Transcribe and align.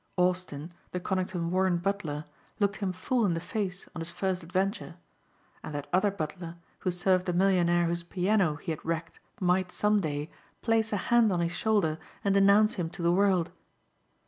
Austin, 0.17 0.73
the 0.93 0.99
Conington 0.99 1.51
Warren 1.51 1.77
butler, 1.77 2.25
looked 2.59 2.77
him 2.77 2.91
full 2.91 3.23
in 3.23 3.35
the 3.35 3.39
face 3.39 3.87
on 3.93 4.01
his 4.01 4.09
first 4.09 4.41
adventure. 4.41 4.95
And 5.63 5.75
that 5.75 5.85
other 5.93 6.09
butler 6.09 6.55
who 6.79 6.89
served 6.89 7.27
the 7.27 7.33
millionaire 7.33 7.85
whose 7.85 8.01
piano 8.01 8.55
he 8.55 8.71
had 8.71 8.83
wrecked 8.83 9.19
might, 9.39 9.71
some 9.71 9.99
day, 10.01 10.31
place 10.63 10.91
a 10.91 10.97
hand 10.97 11.31
on 11.31 11.39
his 11.41 11.51
shoulder 11.51 11.99
and 12.23 12.33
denounce 12.33 12.73
him 12.81 12.89
to 12.89 13.03
the 13.03 13.11
world. 13.11 13.51